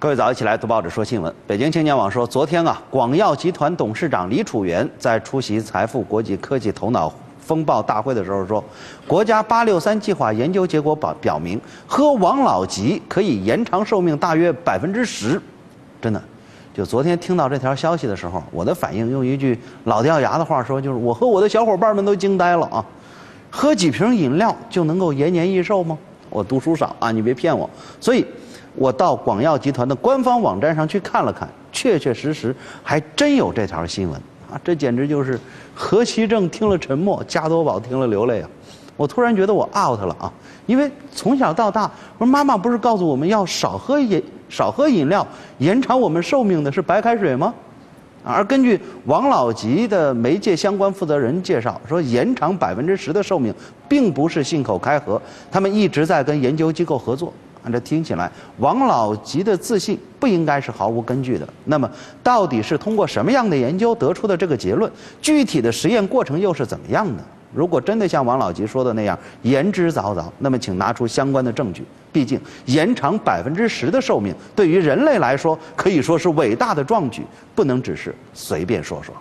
[0.00, 1.34] 各位早，一起来读报纸说新闻。
[1.44, 8.62] 北京青年网说，昨天啊，广药集团董事长李楚元在出席财富国际科技头脑风暴大会的时候说，
[9.08, 15.42] 国家八六三计划研究结果表表明，喝王老吉可以延长寿命大约百分之十。
[16.00, 16.22] 真的，
[16.72, 22.84] 就昨天听到这条消息的时候，我的反应用一句老掉牙的话说，就是我和我的小伙伴们都惊呆了啊！
[23.50, 25.98] 喝几瓶饮料就能够延年益寿吗？
[26.30, 27.68] 我读书少啊，你别骗我。
[28.00, 28.26] 所以。
[28.74, 34.14] 我到广药集团的官方网站上去看了看，确确实实还真有这条新闻
[34.48, 34.60] 啊！
[34.62, 35.40] 这简直就是
[35.74, 38.48] 何其正听了沉默，加多宝听了流泪啊！
[38.96, 40.32] 我突然觉得我 out 了啊！
[40.66, 47.52] 因为从小到大，我说妈妈不是告诉我们要少喝饮少喝饮料，延长我们寿命的是白开水吗？
[48.24, 53.54] 而根据王老吉的媒介相关负责人介绍说，延长百分之十的寿命，
[53.88, 57.32] 并不是信口开河，他们一直在跟研究机构合作。
[57.70, 61.46] 这听起来，王老吉的自信不应该是毫无根据的。
[61.66, 61.90] 那么，
[62.22, 64.90] 到底是通过什么样的研究得出的这个结论？
[65.20, 67.22] 具体的实验过程又是怎么样的？
[67.54, 71.84] 如果真的像王老吉说的那样言之凿凿，那么请拿出相关的证据。
[72.10, 77.22] 毕竟，延长百分之十的寿命，对于人类来说可以说是伟大的壮举，
[77.54, 79.14] 不能只是随便说说。